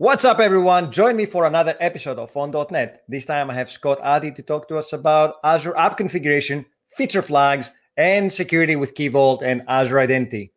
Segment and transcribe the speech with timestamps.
[0.00, 0.92] What's up, everyone?
[0.92, 3.02] Join me for another episode of On .NET.
[3.08, 7.20] This time I have Scott Addie to talk to us about Azure app configuration, feature
[7.20, 10.52] flags, and security with Key Vault and Azure Identity.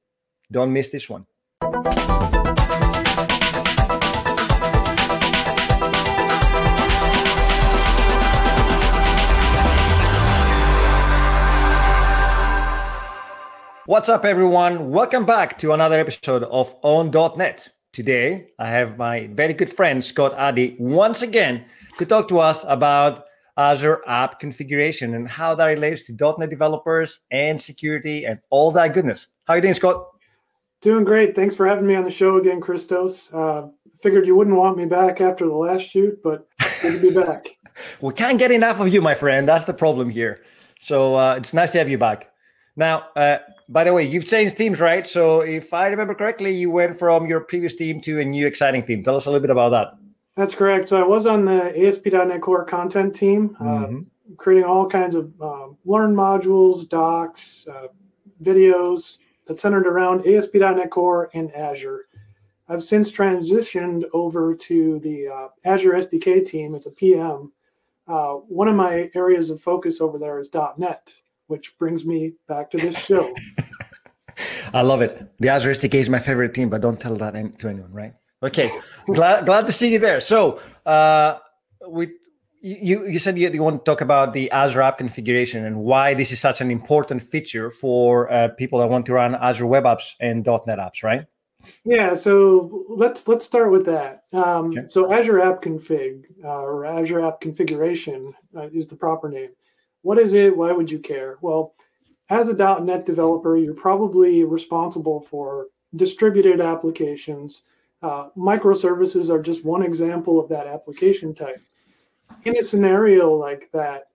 [0.51, 1.25] Don't miss this one.
[13.87, 14.91] What's up, everyone?
[14.91, 17.69] Welcome back to another episode of On .NET.
[17.93, 21.65] Today, I have my very good friend Scott Addie once again
[21.97, 23.25] to talk to us about
[23.57, 28.93] Azure app configuration and how that relates to .NET developers and security and all that
[28.93, 29.27] goodness.
[29.43, 30.07] How are you doing, Scott?
[30.79, 31.35] Doing great.
[31.35, 33.27] Thanks for having me on the show again, Christos.
[33.33, 33.67] Uh,
[34.01, 36.47] figured you wouldn't want me back after the last shoot, but
[36.81, 37.49] good to be back.
[38.01, 39.45] we can't get enough of you, my friend.
[39.45, 40.45] That's the problem here.
[40.79, 42.30] So uh, it's nice to have you back.
[42.75, 45.05] Now, uh, by the way, you've changed teams, right?
[45.05, 48.85] So if I remember correctly, you went from your previous team to a new exciting
[48.85, 49.03] team.
[49.03, 49.97] Tell us a little bit about that.
[50.35, 50.87] That's correct.
[50.87, 53.97] So I was on the ASP.NET Core content team, uh, mm-hmm.
[53.97, 57.87] uh, creating all kinds of uh, learn modules, docs, uh,
[58.41, 62.05] videos that centered around ASP.NET Core and Azure.
[62.69, 67.51] I've since transitioned over to the uh, Azure SDK team as a PM.
[68.07, 71.13] Uh, one of my areas of focus over there is .NET
[71.51, 73.29] which brings me back to this show.
[74.73, 75.13] I love it.
[75.37, 78.13] The Azure SDK is my favorite team, but don't tell that to anyone, right?
[78.41, 78.71] Okay,
[79.05, 80.21] glad glad to see you there.
[80.21, 81.37] So, uh,
[81.87, 82.13] we
[82.61, 86.13] you you said you, you, want to talk about the Azure app configuration and why
[86.13, 89.83] this is such an important feature for uh, people that want to run Azure web
[89.83, 91.25] apps and .NET apps, right?
[91.83, 94.23] Yeah, so let's let's start with that.
[94.33, 94.85] Um, okay.
[94.89, 99.49] So Azure App Config uh, or Azure App Configuration uh, is the proper name.
[100.01, 100.55] What is it?
[100.55, 101.37] Why would you care?
[101.41, 101.75] Well,
[102.29, 107.63] as a .NET developer, you're probably responsible for distributed applications.
[108.01, 111.61] Uh, microservices are just one example of that application type.
[112.45, 114.07] In a scenario like that,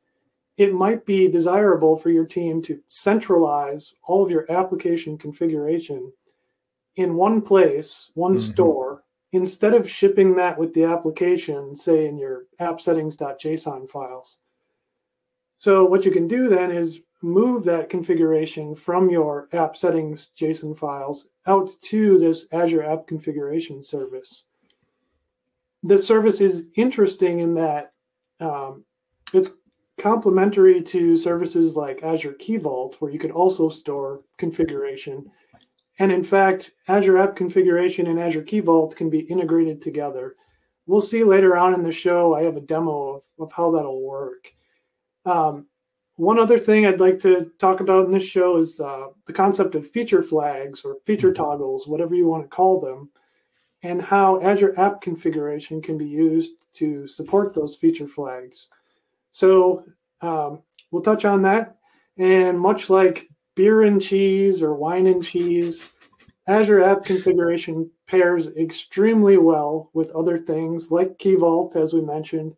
[0.56, 6.10] it might be desirable for your team to centralize all of your application configuration
[6.96, 8.52] in one place, one mm-hmm.
[8.52, 14.38] store, instead of shipping that with the application, say in your app settings.json files.
[15.58, 20.76] So what you can do then is move that configuration from your app settings JSON
[20.76, 24.44] files out to this Azure App Configuration Service.
[25.82, 27.92] This service is interesting in that
[28.40, 28.84] um,
[29.32, 29.48] it's
[29.98, 35.30] complementary to services like Azure Key Vault, where you could also store configuration.
[35.98, 40.36] And in fact, Azure App Configuration and Azure Key Vault can be integrated together.
[40.86, 44.02] We'll see later on in the show, I have a demo of, of how that'll
[44.02, 44.52] work.
[45.26, 45.66] Um,
[46.14, 49.74] one other thing I'd like to talk about in this show is uh, the concept
[49.74, 51.42] of feature flags or feature mm-hmm.
[51.42, 53.10] toggles, whatever you want to call them,
[53.82, 58.70] and how Azure App Configuration can be used to support those feature flags.
[59.30, 59.84] So
[60.22, 61.76] um, we'll touch on that.
[62.16, 65.90] And much like beer and cheese or wine and cheese,
[66.46, 72.54] Azure App Configuration pairs extremely well with other things like Key Vault, as we mentioned,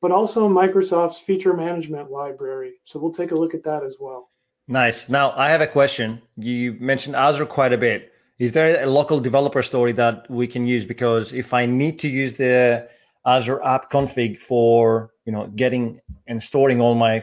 [0.00, 2.74] but also Microsoft's feature management library.
[2.84, 4.30] So we'll take a look at that as well.
[4.66, 5.08] Nice.
[5.08, 6.22] Now, I have a question.
[6.36, 8.12] You mentioned Azure quite a bit.
[8.38, 10.86] Is there a local developer story that we can use?
[10.86, 12.88] Because if I need to use the
[13.26, 17.22] Azure app config for you know getting and storing all my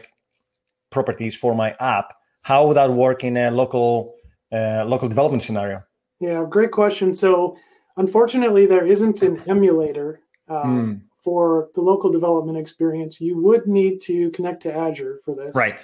[0.90, 4.14] properties for my app, how would that work in a local
[4.52, 5.82] uh, local development scenario?
[6.20, 7.14] Yeah, great question.
[7.14, 7.56] So,
[7.96, 14.00] unfortunately, there isn't an emulator uh, mm for the local development experience, you would need
[14.02, 15.54] to connect to Azure for this.
[15.54, 15.78] Right.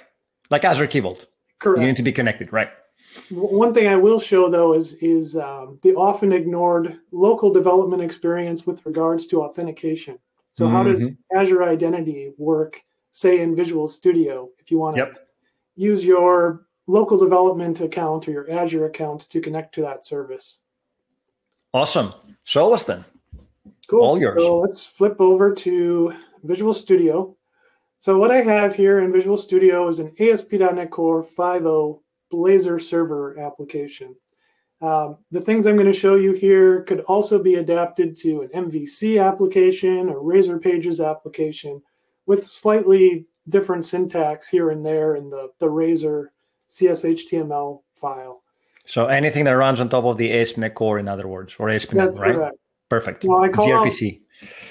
[0.49, 1.25] Like Azure Key Vault.
[1.59, 1.81] Correct.
[1.81, 2.69] You need to be connected, right?
[3.29, 8.65] One thing I will show though is is um, the often ignored local development experience
[8.65, 10.17] with regards to authentication.
[10.51, 10.75] So mm-hmm.
[10.75, 11.37] how does mm-hmm.
[11.37, 12.81] Azure Identity work,
[13.11, 15.27] say in Visual Studio, if you want to yep.
[15.75, 20.59] use your local development account or your Azure account to connect to that service?
[21.73, 22.13] Awesome.
[22.43, 23.03] Show us then.
[23.87, 24.01] Cool.
[24.01, 24.35] All yours.
[24.37, 26.13] So let's flip over to
[26.43, 27.35] Visual Studio.
[27.99, 31.99] So what I have here in Visual Studio is an ASP.NET Core 5.0
[32.31, 34.15] Blazor server application.
[34.81, 38.65] Um, the things I'm going to show you here could also be adapted to an
[38.69, 41.81] MVC application or Razor Pages application
[42.25, 46.31] with slightly different syntax here and there in the, the Razor
[46.69, 48.43] CSHTML file.
[48.85, 52.17] So anything that runs on top of the ASP.NET Core, in other words, or ASP.NET,
[52.17, 52.35] right?
[52.35, 52.57] Correct.
[52.89, 53.25] Perfect.
[53.25, 54.21] Well, I call gRPC.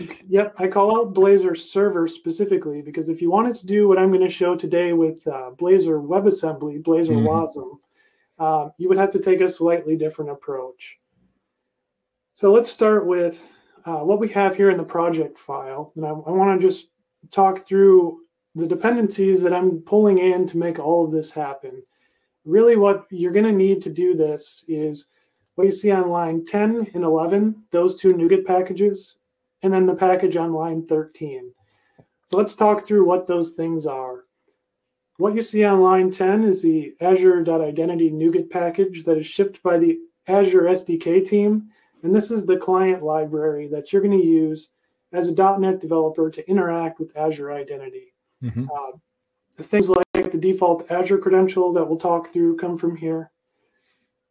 [0.00, 3.99] Out, yep, I call out Blazor server specifically because if you wanted to do what
[3.99, 7.26] I'm going to show today with uh, Blazor WebAssembly, Blazor mm-hmm.
[7.26, 7.78] WASM,
[8.38, 10.99] uh, you would have to take a slightly different approach.
[12.34, 13.40] So let's start with
[13.84, 16.88] uh, what we have here in the project file, and I, I want to just
[17.31, 18.20] talk through
[18.55, 21.82] the dependencies that I'm pulling in to make all of this happen.
[22.44, 25.06] Really, what you're going to need to do this is
[25.55, 29.19] what you see on line 10 and 11, those two NuGet packages,
[29.62, 31.53] and then the package on line 13.
[32.27, 34.25] So let's talk through what those things are.
[35.17, 39.79] What you see on line 10 is the Azure.identity NuGet package that is shipped by
[39.79, 41.69] the Azure SDK team.
[42.03, 44.71] And this is the client library that you're going to use
[45.12, 48.12] as a .NET developer to interact with Azure Identity.
[48.43, 48.65] Mm-hmm.
[48.65, 48.99] Uh,
[49.57, 53.31] the things like the default Azure credential that we'll talk through come from here.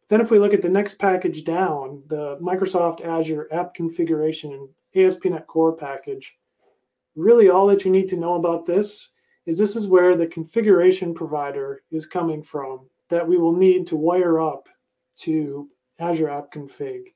[0.08, 4.68] Then if we look at the next package down, the Microsoft Azure App Configuration and
[5.06, 6.36] ASP.NET Core package,
[7.16, 9.08] really all that you need to know about this
[9.46, 13.96] is this is where the configuration provider is coming from that we will need to
[13.96, 14.68] wire up
[15.16, 15.68] to
[15.98, 17.12] Azure App Config.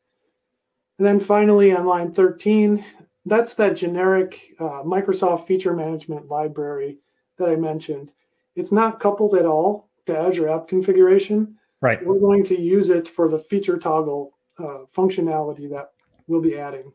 [0.99, 2.85] And then finally on line 13,
[3.25, 6.99] that's that generic uh, Microsoft feature management library
[7.38, 8.12] that I mentioned.
[8.56, 11.56] It's not coupled at all to Azure App Configuration.
[11.80, 12.04] Right.
[12.04, 15.92] We're going to use it for the feature toggle uh, functionality that
[16.26, 16.92] we'll be adding.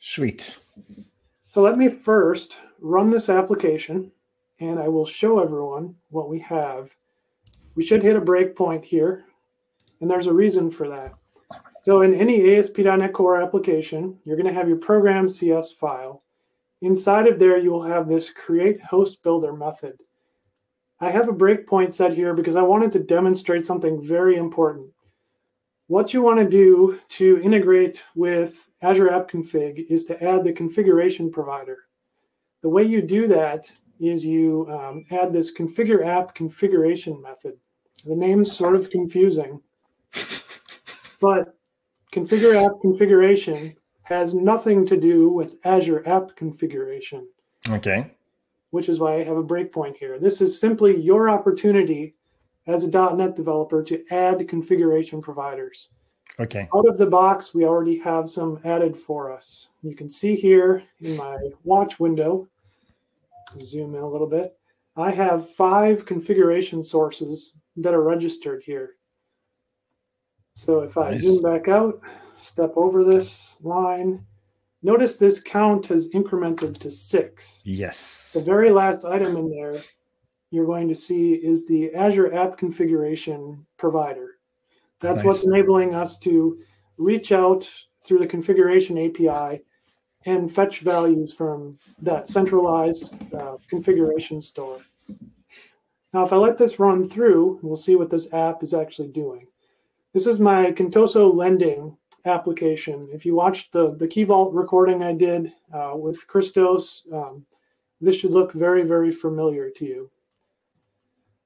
[0.00, 0.56] Sweet.
[1.46, 4.12] So let me first run this application
[4.60, 6.94] and I will show everyone what we have.
[7.74, 9.24] We should hit a breakpoint here,
[10.00, 11.14] and there's a reason for that.
[11.82, 16.24] So in any ASP.NET Core application, you're going to have your program CS file.
[16.82, 20.00] Inside of there, you will have this create host builder method.
[21.00, 24.90] I have a breakpoint set here because I wanted to demonstrate something very important.
[25.86, 30.52] What you want to do to integrate with Azure App Config is to add the
[30.52, 31.78] configuration provider.
[32.62, 37.54] The way you do that is you um, add this configure app configuration method.
[38.04, 39.60] The name's sort of confusing,
[41.20, 41.56] but
[42.12, 47.28] configure app configuration has nothing to do with Azure App Configuration.
[47.68, 48.10] Okay.
[48.70, 50.18] Which is why I have a breakpoint here.
[50.18, 52.14] This is simply your opportunity
[52.66, 55.88] as a .NET developer to add configuration providers.
[56.38, 56.68] Okay.
[56.74, 59.68] Out of the box, we already have some added for us.
[59.82, 62.46] You can see here in my watch window,
[63.62, 64.56] zoom in a little bit,
[64.96, 68.96] I have five configuration sources that are registered here.
[70.54, 71.22] So if I nice.
[71.22, 72.00] zoom back out,
[72.40, 74.26] step over this line,
[74.82, 77.62] notice this count has incremented to six.
[77.64, 78.32] Yes.
[78.32, 79.82] The very last item in there
[80.50, 84.38] you're going to see is the Azure App Configuration Provider.
[85.00, 85.24] That's nice.
[85.24, 86.58] what's enabling us to
[86.96, 87.70] reach out
[88.02, 89.62] through the configuration API
[90.24, 94.80] and fetch values from that centralized uh, configuration store.
[96.12, 99.46] Now, if I let this run through, we'll see what this app is actually doing.
[100.14, 101.96] This is my Contoso lending
[102.28, 103.08] application.
[103.12, 107.44] If you watched the, the Key Vault recording I did uh, with Christos, um,
[108.00, 110.10] this should look very, very familiar to you.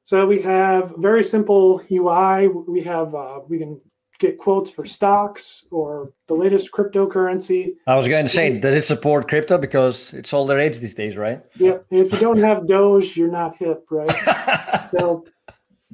[0.05, 2.49] So we have very simple UI.
[2.49, 3.81] We have uh, we can
[4.19, 7.75] get quotes for stocks or the latest cryptocurrency.
[7.87, 10.94] I was going to say, does it support crypto because it's all the rage these
[10.94, 11.40] days, right?
[11.56, 11.79] Yeah.
[11.90, 14.11] If you don't have Doge, you're not hip, right?
[14.90, 15.25] so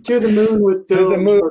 [0.04, 0.98] to the moon with Doge.
[0.98, 1.50] To the moon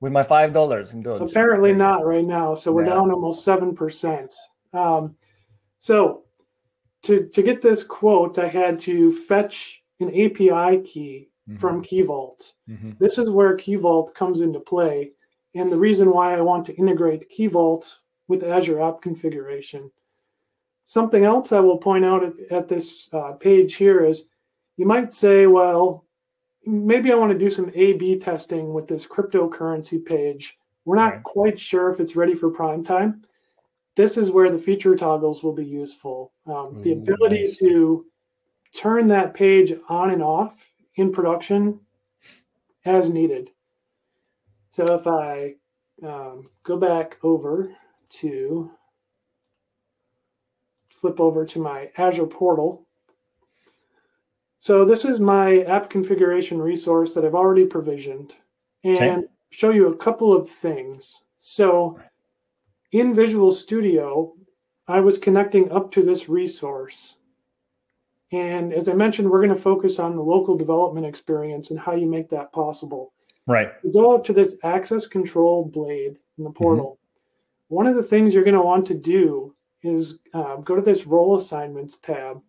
[0.00, 1.22] with my five dollars in Doge.
[1.22, 2.54] Apparently not right now.
[2.54, 4.34] So we're down almost seven percent.
[4.72, 5.16] Um,
[5.78, 6.24] so
[7.02, 11.58] to to get this quote, I had to fetch an API key mm-hmm.
[11.58, 12.54] from Key Vault.
[12.68, 12.92] Mm-hmm.
[12.98, 15.12] This is where Key Vault comes into play,
[15.54, 19.90] and the reason why I want to integrate Key Vault with Azure App Configuration.
[20.84, 24.26] Something else I will point out at, at this uh, page here is
[24.76, 26.05] you might say, well,
[26.66, 30.58] maybe I want to do some A B testing with this cryptocurrency page.
[30.84, 33.22] We're not quite sure if it's ready for prime time.
[33.94, 36.32] This is where the feature toggles will be useful.
[36.46, 37.56] Um, the ability nice.
[37.58, 38.04] to
[38.72, 41.80] turn that page on and off in production
[42.84, 43.50] as needed.
[44.70, 45.54] So if I
[46.06, 47.74] um, go back over
[48.10, 48.70] to
[50.90, 52.85] flip over to my Azure portal.
[54.66, 58.34] So this is my app configuration resource that I've already provisioned
[58.82, 59.26] and okay.
[59.50, 61.22] show you a couple of things.
[61.38, 62.00] So
[62.90, 64.34] in Visual Studio,
[64.88, 67.14] I was connecting up to this resource
[68.32, 71.94] and as I mentioned, we're going to focus on the local development experience and how
[71.94, 73.12] you make that possible.
[73.46, 73.68] Right.
[73.84, 76.98] You go up to this access control blade in the portal.
[76.98, 77.74] Mm-hmm.
[77.76, 79.54] One of the things you're going to want to do
[79.84, 82.42] is uh, go to this role assignments tab,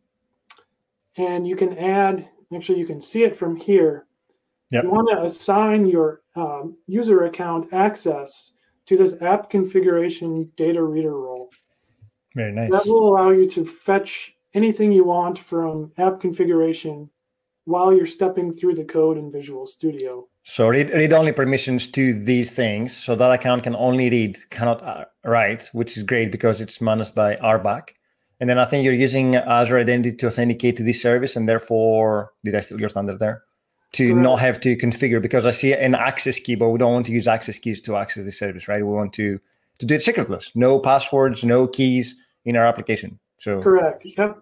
[1.17, 2.29] and you can add.
[2.53, 4.05] Actually, you can see it from here.
[4.71, 4.83] Yep.
[4.83, 8.51] You want to assign your um, user account access
[8.85, 11.49] to this app configuration data reader role.
[12.35, 12.71] Very nice.
[12.71, 17.09] That will allow you to fetch anything you want from app configuration
[17.65, 20.27] while you're stepping through the code in Visual Studio.
[20.43, 22.95] So read, read only permissions to these things.
[22.95, 27.13] So that account can only read, cannot uh, write, which is great because it's managed
[27.13, 27.89] by RBAC.
[28.39, 32.33] And then I think you're using Azure Identity to authenticate to this service, and therefore,
[32.43, 33.43] did I steal your thunder there?
[33.93, 34.23] To Correct.
[34.23, 37.11] not have to configure because I see an access key, but we don't want to
[37.11, 38.85] use access keys to access the service, right?
[38.85, 39.39] We want to
[39.79, 42.15] to do it secretless, no passwords, no keys
[42.45, 43.19] in our application.
[43.37, 44.05] So correct.
[44.05, 44.41] Yep.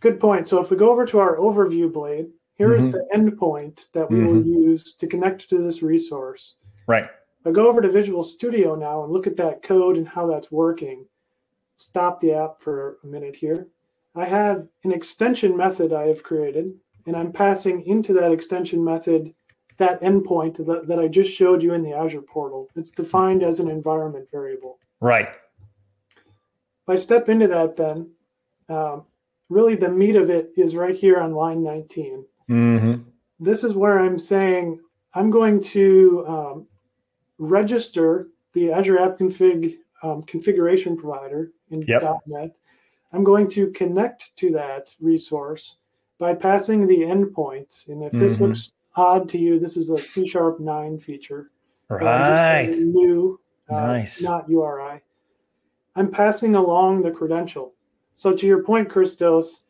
[0.00, 0.46] Good point.
[0.46, 2.86] So if we go over to our overview blade, here mm-hmm.
[2.86, 4.26] is the endpoint that we mm-hmm.
[4.26, 6.56] will use to connect to this resource.
[6.86, 7.08] Right.
[7.44, 10.50] I go over to Visual Studio now and look at that code and how that's
[10.50, 11.06] working.
[11.76, 13.68] Stop the app for a minute here.
[14.14, 16.72] I have an extension method I have created,
[17.06, 19.34] and I'm passing into that extension method
[19.76, 22.68] that endpoint that, that I just showed you in the Azure portal.
[22.76, 24.78] It's defined as an environment variable.
[25.00, 25.28] Right.
[26.08, 28.10] If I step into that, then
[28.68, 29.04] um,
[29.50, 32.24] really the meat of it is right here on line 19.
[32.48, 33.02] Mm-hmm.
[33.38, 34.80] This is where I'm saying
[35.14, 36.66] I'm going to um,
[37.38, 42.02] register the Azure App Config um, configuration provider in yep.
[42.26, 42.56] .NET.
[43.12, 45.76] I'm going to connect to that resource
[46.18, 47.88] by passing the endpoint.
[47.88, 48.18] And if mm-hmm.
[48.18, 51.50] this looks odd to you, this is a C Sharp 9 feature.
[51.88, 52.70] Right.
[52.70, 54.22] new, uh, nice.
[54.22, 55.00] not URI.
[55.94, 57.74] I'm passing along the credential.
[58.14, 59.60] So to your point, Christos,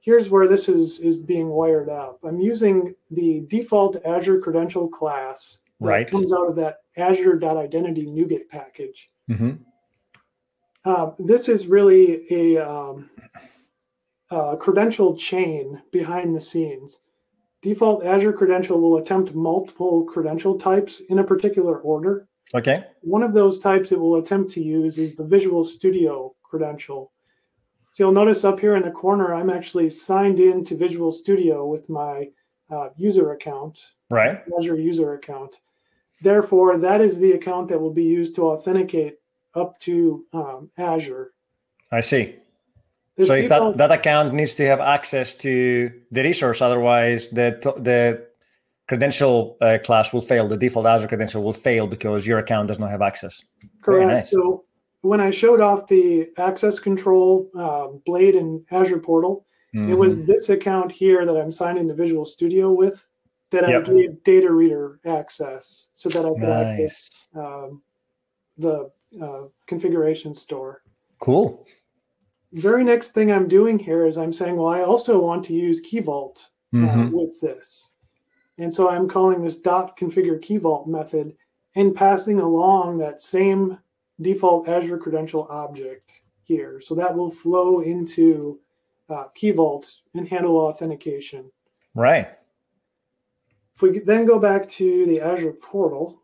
[0.00, 2.20] here's where this is is being wired up.
[2.24, 6.10] I'm using the default Azure credential class that right.
[6.10, 9.10] comes out of that Azure.identity NuGet package.
[9.30, 9.52] Mm-hmm.
[10.86, 13.10] Uh, this is really a, um,
[14.30, 17.00] a credential chain behind the scenes.
[17.60, 22.28] Default Azure credential will attempt multiple credential types in a particular order.
[22.54, 22.84] Okay.
[23.00, 27.10] One of those types it will attempt to use is the Visual Studio credential.
[27.92, 31.66] So you'll notice up here in the corner, I'm actually signed in to Visual Studio
[31.66, 32.28] with my
[32.70, 34.38] uh, user account, right?
[34.56, 35.56] Azure user account.
[36.22, 39.16] Therefore, that is the account that will be used to authenticate
[39.56, 41.32] up to um, Azure.
[41.90, 42.36] I see.
[43.16, 47.58] This so if that, that account needs to have access to the resource, otherwise the
[47.78, 48.26] the
[48.88, 50.46] credential uh, class will fail.
[50.46, 53.42] The default Azure credential will fail because your account does not have access.
[53.82, 54.08] Correct.
[54.08, 54.30] Nice.
[54.30, 54.64] So
[55.00, 59.90] when I showed off the access control uh, blade in Azure portal, mm-hmm.
[59.90, 60.26] it was mm-hmm.
[60.26, 63.06] this account here that I'm signed into Visual Studio with
[63.50, 63.88] that yep.
[63.88, 66.80] I gave data reader access so that I could nice.
[66.80, 67.82] access um,
[68.58, 68.90] the
[69.22, 70.82] uh, configuration store.
[71.20, 71.66] Cool.
[72.52, 75.80] Very next thing I'm doing here is I'm saying, well, I also want to use
[75.80, 77.10] Key Vault uh, mm-hmm.
[77.16, 77.90] with this.
[78.58, 81.34] And so I'm calling this dot configure key vault method
[81.74, 83.78] and passing along that same
[84.20, 86.10] default Azure credential object
[86.42, 86.80] here.
[86.80, 88.60] So that will flow into
[89.10, 91.50] uh, Key Vault and handle authentication.
[91.94, 92.28] Right.
[93.74, 96.22] If we then go back to the Azure portal,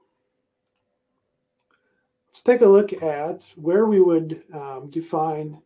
[2.45, 5.61] let's take a look at where we would um, define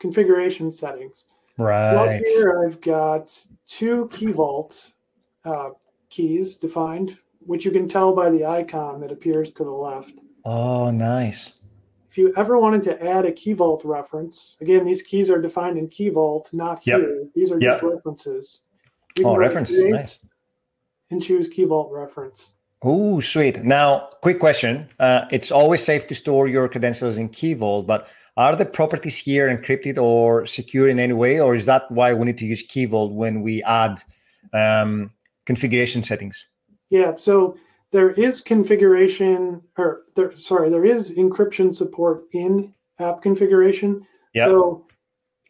[0.00, 1.24] configuration settings.
[1.56, 2.20] Right.
[2.20, 4.90] So here I've got two Key Vault
[5.44, 5.70] uh,
[6.10, 10.14] keys defined, which you can tell by the icon that appears to the left.
[10.44, 11.54] Oh, nice.
[12.10, 15.78] If you ever wanted to add a Key Vault reference, again, these keys are defined
[15.78, 17.00] in Key Vault, not yep.
[17.00, 17.24] here.
[17.34, 17.92] These are just yep.
[17.92, 18.60] references.
[19.24, 20.18] Oh, references, nice
[21.10, 22.53] and choose Key Vault reference.
[22.86, 23.64] Oh, sweet.
[23.64, 24.88] Now, quick question.
[25.00, 29.16] Uh, it's always safe to store your credentials in Key Vault, but are the properties
[29.16, 31.40] here encrypted or secure in any way?
[31.40, 34.02] Or is that why we need to use Key Vault when we add
[34.52, 35.10] um,
[35.46, 36.46] configuration settings?
[36.90, 37.56] Yeah, so
[37.90, 44.06] there is configuration, or there, sorry, there is encryption support in app configuration.
[44.34, 44.48] Yep.
[44.48, 44.86] So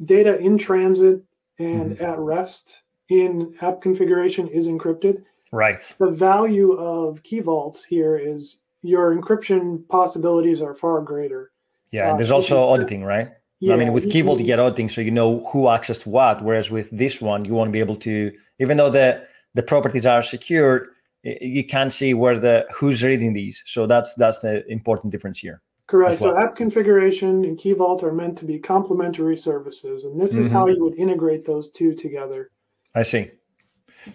[0.05, 1.23] data in transit
[1.59, 2.05] and mm-hmm.
[2.05, 5.25] at rest in app configuration is encrypted.
[5.55, 5.95] Right.
[6.01, 11.53] The value of key vaults here is your encryption possibilities are far greater.
[11.93, 13.31] Yeah, and there's uh, also auditing, right?
[13.61, 16.43] Yeah, I mean, with Key Vault, you get auditing, so you know who accessed what.
[16.43, 20.25] Whereas with this one, you won't be able to, even though the the properties are
[20.25, 20.89] secured,
[21.23, 23.63] you can't see where the who's reading these.
[23.65, 25.63] So that's that's the important difference here.
[25.87, 26.21] Correct.
[26.21, 26.35] Well.
[26.35, 30.49] So app configuration and Key Vault are meant to be complementary services, and this is
[30.49, 30.57] mm-hmm.
[30.57, 32.51] how you would integrate those two together.
[32.97, 33.31] I see.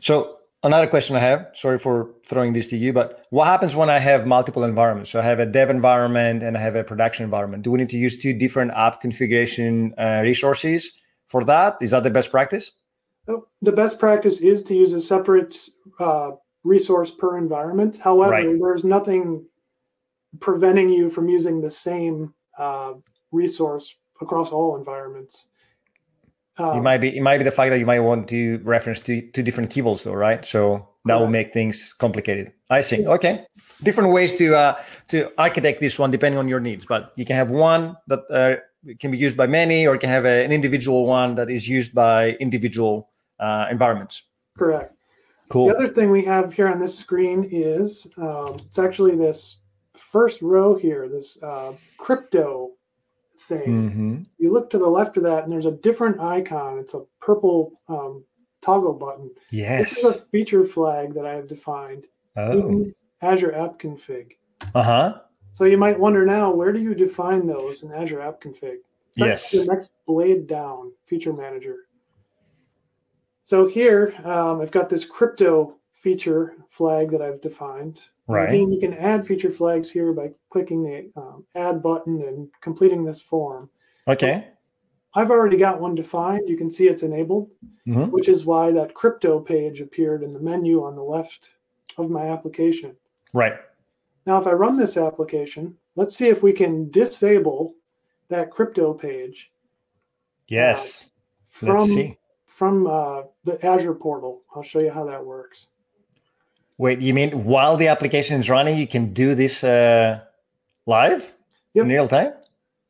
[0.01, 3.89] So Another question I have, sorry for throwing this to you, but what happens when
[3.89, 5.10] I have multiple environments?
[5.10, 7.63] So I have a dev environment and I have a production environment.
[7.63, 10.92] Do we need to use two different app configuration uh, resources
[11.28, 11.78] for that?
[11.82, 12.74] Is that the best practice?
[13.30, 16.32] Oh, the best practice is to use a separate uh,
[16.66, 17.98] resource per environment.
[18.04, 18.60] However, right.
[18.60, 19.46] there's nothing
[20.42, 22.96] preventing you from using the same uh,
[23.32, 25.48] resource across all environments.
[26.60, 29.01] Um, it might be it might be the fact that you might want to reference
[29.01, 30.46] to two different key though, right?
[30.46, 32.51] So that will make things complicated.
[32.70, 33.06] I see.
[33.06, 33.46] Okay,
[33.84, 36.86] different ways to uh, to architect this one depending on your needs.
[36.86, 38.56] But you can have one that uh,
[39.00, 41.68] can be used by many, or you can have a, an individual one that is
[41.68, 44.24] used by individual uh, environments.
[44.58, 44.94] Correct.
[45.50, 45.68] Cool.
[45.68, 49.58] The other thing we have here on this screen is um, it's actually this
[49.98, 52.72] first row here, this uh, crypto
[53.50, 53.89] thing.
[53.89, 54.22] Mm-hmm.
[54.38, 56.77] You look to the left of that, and there's a different icon.
[56.77, 58.24] It's a purple um,
[58.62, 59.32] toggle button.
[59.50, 59.96] Yes.
[59.96, 62.06] This is a feature flag that I have defined
[62.38, 62.51] Oh.
[62.51, 64.38] in Azure App Config.
[64.75, 65.20] Uh huh.
[65.51, 68.77] So you might wonder now, where do you define those in Azure App Config?
[69.10, 69.51] It's Yes.
[69.51, 71.88] the next blade down, Feature Manager.
[73.44, 78.00] So here, um, I've got this crypto feature flag that I've defined.
[78.29, 78.50] Right.
[78.50, 83.03] Again, you can add feature flags here by clicking the um, Add button and completing
[83.03, 83.69] this form.
[84.07, 84.48] Okay.
[85.15, 86.48] I've already got one defined.
[86.48, 87.50] You can see it's enabled,
[87.88, 88.12] Mhm.
[88.12, 91.50] which is why that crypto page appeared in the menu on the left
[91.98, 92.95] of my application.
[93.33, 93.53] Right.
[94.27, 97.74] Now, if I run this application, let's see if we can disable
[98.27, 99.51] that crypto page
[100.48, 101.09] Yes.
[101.48, 102.17] from Let's see.
[102.45, 104.43] from uh, the Azure portal.
[104.53, 105.69] I'll show you how that works.
[106.79, 110.21] Wait, you mean while the application is running, you can do this uh,
[110.88, 111.33] live
[111.74, 111.83] Yep.
[111.83, 112.31] in real time?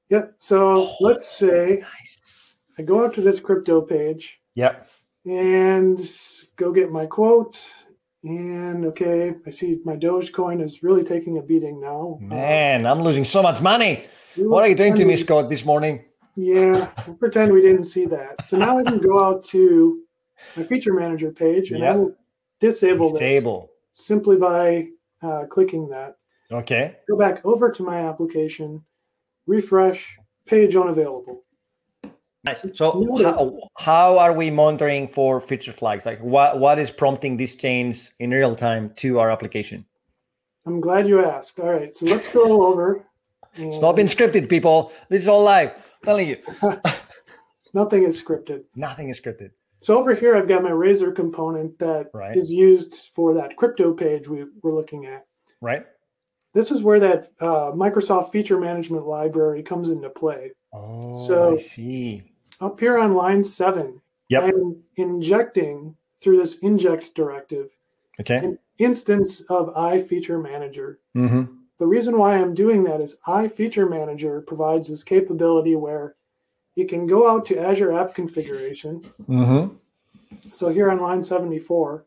[0.09, 0.35] Yep.
[0.39, 2.55] So let's say Nice.
[2.77, 4.75] I go out to this crypto page Yeah.
[5.25, 5.99] and
[6.55, 7.59] go get my quote.
[8.23, 12.19] And okay, I see my Dogecoin is really taking a beating now.
[12.21, 14.03] Man, I'm losing so much money.
[14.37, 16.05] Uh, What are you doing to me, Scott, this morning?
[16.35, 18.47] Yeah, we'll pretend we didn't see that.
[18.47, 20.01] So now I can go out to
[20.55, 22.13] my feature manager page and I will
[22.59, 23.19] disable this.
[23.19, 23.71] Disable.
[23.99, 24.87] Simply by
[25.21, 26.15] uh, clicking that.
[26.51, 26.95] Okay.
[27.07, 28.83] Go back over to my application,
[29.45, 31.43] refresh, page unavailable.
[32.45, 32.65] Nice.
[32.73, 36.05] So how, how are we monitoring for feature flags?
[36.05, 39.85] Like what what is prompting this change in real time to our application?
[40.65, 41.59] I'm glad you asked.
[41.59, 43.05] All right, so let's go over.
[43.55, 44.93] And It's not been scripted, people.
[45.09, 45.73] This is all live.
[46.03, 46.37] telling you.
[47.73, 48.63] Nothing is scripted.
[48.75, 49.51] Nothing is scripted.
[49.81, 52.35] So over here, I've got my Razor component that is Right.
[52.49, 55.25] used for that crypto page we were looking at.
[55.61, 55.85] Right?
[56.53, 60.51] This is where that uh, Microsoft Feature Management Library comes into play.
[60.73, 62.23] Oh So- I see.
[62.61, 64.43] Up here on line seven, Yep.
[64.43, 67.69] I'm injecting through this inject directive
[68.19, 68.35] Okay.
[68.37, 70.99] an instance of iFeature Manager.
[71.15, 71.53] Mm-hmm.
[71.79, 76.15] The reason why I'm doing that is iFeature Manager provides this capability where
[76.79, 79.75] you can go out to Azure App Configuration, Mm-hmm.
[80.53, 82.05] so here on line 74,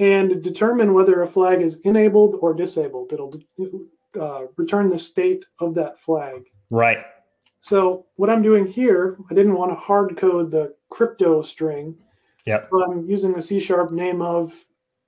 [0.00, 3.12] and determine whether a flag is enabled or disabled.
[3.12, 3.32] It'll
[4.20, 6.50] uh, return the state of that flag.
[6.70, 6.98] Right.
[7.60, 11.94] So what I'm doing here, I didn't want to hard code the crypto string.
[12.46, 12.68] Yep.
[12.70, 14.52] So I'm using the C sharp name of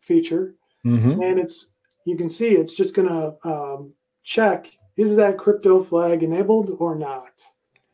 [0.00, 0.54] feature.
[0.84, 1.22] Mm-hmm.
[1.22, 1.68] and it's
[2.04, 3.92] you can see it's just going to um,
[4.24, 7.34] check is that crypto flag enabled or not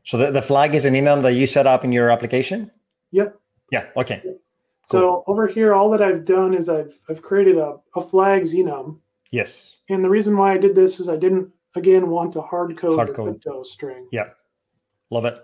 [0.09, 2.71] So the, the flag is an enum that you set up in your application?
[3.11, 3.39] yep
[3.71, 3.85] Yeah.
[3.97, 4.23] Okay.
[4.87, 8.87] so over here all that i've done is i've i've created a, a flag xenum
[9.31, 9.77] Yes.
[9.91, 12.97] and the reason why i did this is i didn't again want to hard code
[12.97, 13.27] Hard the code.
[13.43, 14.29] crypto string Yeah.
[15.11, 15.37] Love it.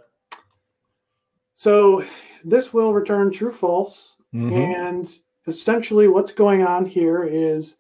[1.55, 2.05] so
[2.45, 4.53] this will return true false Mhm.
[4.87, 7.77] and essentially what's going on here is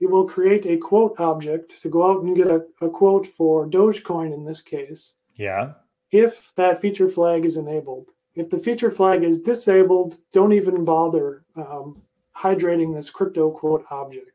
[0.00, 3.66] it will create a quote object to go out and get a, a quote for
[3.68, 5.74] dogecoin in this case Yeah.
[6.10, 8.10] If that feature flag is enabled.
[8.34, 12.00] If the feature flag is disabled, don't even bother um,
[12.36, 14.30] hydrating this crypto quote object.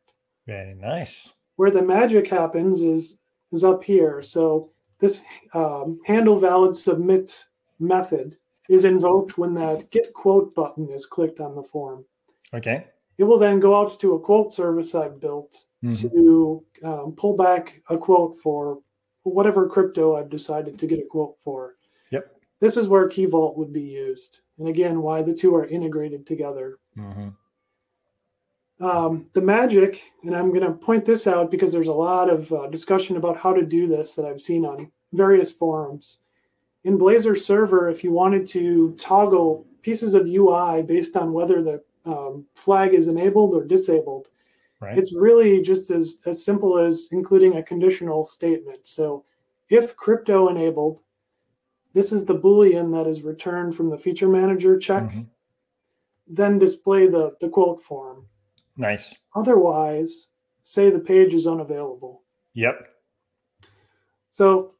[0.46, 1.30] Very nice.
[1.56, 3.18] Where the magic happens is
[3.52, 4.22] is up here.
[4.22, 5.22] So this
[5.54, 7.46] um, handle valid submit
[7.80, 8.36] method
[8.70, 12.04] is invoked when that get quote button is clicked on the form.
[12.54, 12.86] Okay.
[13.20, 16.12] It will then go out to a quote service I've built Mhm.
[16.12, 18.80] to um, pull back a quote for
[19.24, 21.76] whatever crypto I've decided to get a quote for.
[22.12, 22.36] Yep.
[22.60, 24.40] This is where Key Vault would be used.
[24.60, 26.78] And again, why the two are integrated together.
[26.98, 27.36] Mhm.
[28.80, 32.52] Um, the magic, and I'm going to point this out because there's a lot of
[32.52, 36.20] uh, discussion about how to do this that I've seen on various forums.
[36.84, 41.82] In Blazor Server, if you wanted to toggle pieces of UI based on whether the
[42.06, 44.28] um, flag is enabled or disabled,
[44.84, 44.98] Right.
[44.98, 48.86] it's really just as, as simple as including a conditional statement.
[48.86, 49.24] So
[49.70, 51.00] if crypto enabled,
[51.94, 55.28] this is the Boolean that is returned from the feature manager check, Mhm.
[56.28, 58.28] then display the, the quote form.
[58.78, 59.14] Nice.
[59.36, 60.28] Otherwise,
[60.64, 62.24] say the page is unavailable.
[62.54, 62.88] Yep.
[64.32, 64.74] So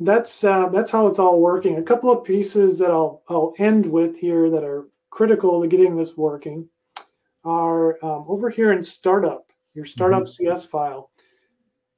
[0.00, 1.76] that's uh, that's how it's all working.
[1.78, 5.96] A couple of pieces that I'll I'll end with here that are critical to getting
[5.96, 6.68] this working
[7.46, 10.44] are um, over here in startup, your startup mm-hmm.
[10.44, 11.10] CS file.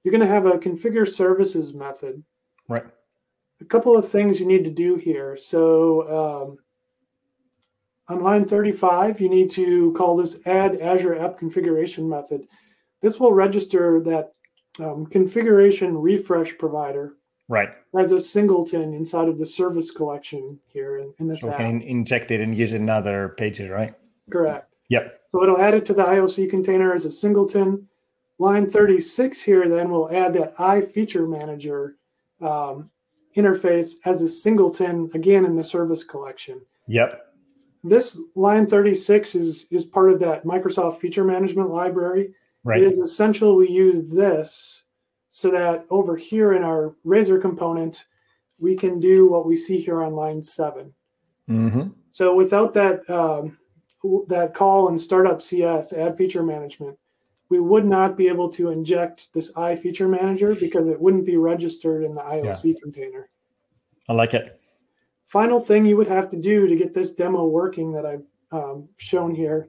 [0.04, 2.22] You're going to have a configure services method.
[2.68, 2.84] Right.
[3.60, 5.36] A couple of things you need to do here.
[5.36, 6.58] So um,
[8.08, 12.46] on line 35, you need to call this add Azure app configuration method.
[13.00, 14.32] This will register that
[14.80, 17.14] um, configuration refresh provider
[17.48, 21.56] right as a singleton inside of the service collection here in, in this so app.
[21.56, 23.94] can inject it and use it in other pages, right?
[24.30, 24.72] Correct.
[24.88, 25.17] Yep.
[25.30, 27.88] So it'll add it to the IOC container as a singleton.
[28.38, 31.96] Line 36 here then will add that I feature manager
[32.40, 32.90] um,
[33.36, 36.60] interface as a singleton again in the service collection.
[36.86, 37.24] Yep.
[37.84, 42.34] This line 36 is is part of that Microsoft feature management library.
[42.64, 42.82] Right.
[42.82, 44.82] It is essential we use this
[45.30, 48.06] so that over here in our Razor component,
[48.58, 50.92] we can do what we see here on line 7
[51.48, 51.88] mm-hmm.
[52.10, 53.58] So without that um,
[54.28, 56.98] that call in startup CS add feature management,
[57.48, 61.36] we would not be able to inject this I feature manager because it wouldn't be
[61.36, 62.80] registered in the IOC yeah.
[62.82, 63.28] container.
[64.08, 64.60] I like it.
[65.26, 68.88] Final thing you would have to do to get this demo working that I've um,
[68.96, 69.68] shown here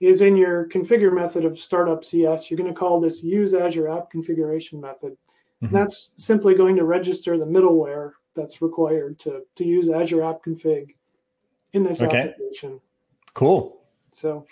[0.00, 3.88] is in your configure method of startup CS, you're going to call this use Azure
[3.88, 5.16] app configuration method.
[5.62, 5.74] Mm-hmm.
[5.74, 10.94] that's simply going to register the middleware that's required to, to use Azure app config
[11.74, 12.18] in this okay.
[12.30, 12.80] application.
[13.34, 13.82] Cool.
[14.12, 14.46] So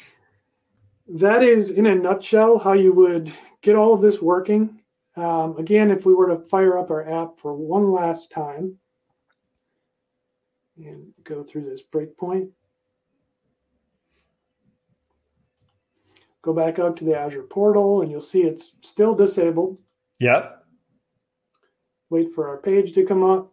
[1.08, 4.80] that is in a nutshell how you would get all of this working.
[5.16, 8.78] Um, again, if we were to fire up our app for one last time
[10.76, 12.50] and go through this breakpoint.
[16.42, 19.78] Go back up to the Azure portal and you'll see it's still disabled.
[20.20, 20.64] Yep.
[22.10, 23.52] Wait for our page to come up.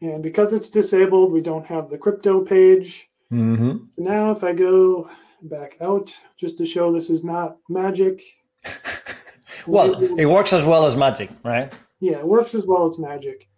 [0.00, 3.08] And because it's disabled, we don't have the crypto page.
[3.34, 3.76] Mm-hmm.
[3.90, 5.10] So now if I go
[5.42, 8.22] back out, just to show this is not magic.
[9.66, 11.72] well, it works as well as magic, right?
[12.00, 13.48] Yeah, it works as well as magic.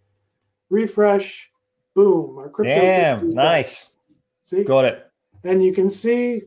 [0.70, 1.50] Refresh,
[1.94, 2.38] boom.
[2.38, 3.84] Our crypto Damn, nice.
[3.84, 3.92] Back.
[4.42, 4.64] See?
[4.64, 5.10] Got it.
[5.44, 6.42] And you can see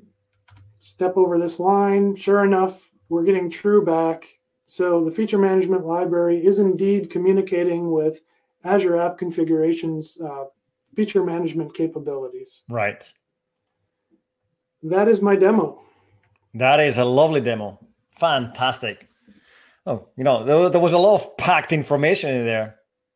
[0.79, 2.15] step over this line.
[2.15, 4.25] Sure enough, we're getting true back.
[4.65, 8.21] So the feature management library is indeed communicating with
[8.63, 10.45] Azure App Configurations uh,
[10.95, 12.63] feature management capabilities.
[12.69, 13.03] Right.
[14.83, 15.81] That is my demo.
[16.53, 17.79] That is a lovely demo.
[18.11, 19.07] Fantastic.
[19.85, 22.75] Oh, you know, there, there was a lot of packed information in there.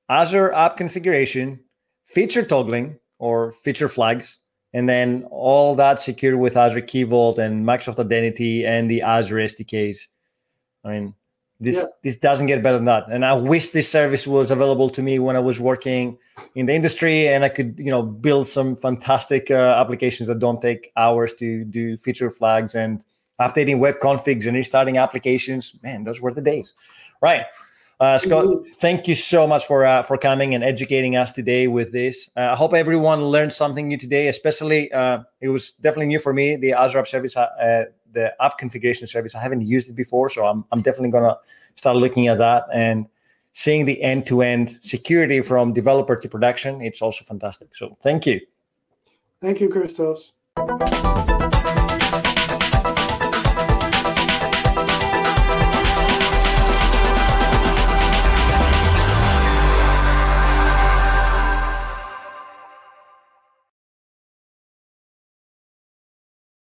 [0.10, 1.60] Azure App Configuration,
[2.06, 4.40] feature toggling or feature flags,
[4.74, 9.38] and then all that secured with Azure Key Vault and Microsoft Identity and the Azure
[9.38, 10.00] SDKs.
[10.84, 11.16] I mean,
[11.60, 11.86] this yeah.
[12.04, 13.06] this doesn't get better than that.
[13.10, 16.18] And I wish this service was available to me when I was working
[16.56, 20.62] in the industry, and I could you know build some fantastic uh, applications that don't
[20.62, 23.04] take hours to do feature flags and
[23.40, 25.76] updating web configs and restarting applications.
[25.84, 26.74] Man, those were the days,
[27.22, 27.46] right?
[28.04, 31.94] Uh, Scott, thank you so much for uh, for coming and educating us today with
[31.94, 32.30] this.
[32.36, 34.28] Uh, I hope everyone learned something new today.
[34.28, 36.58] Especially, uh, it was definitely new for me.
[36.58, 39.36] The Azure App Service, uh, the app configuration service.
[39.36, 41.38] I haven't used it before, so I'm I'm definitely gonna
[41.76, 43.06] start looking at that and
[43.54, 46.82] seeing the end to end security from developer to production.
[46.82, 47.74] It's also fantastic.
[47.74, 48.42] So, thank you.
[49.40, 50.34] Thank you, Christos.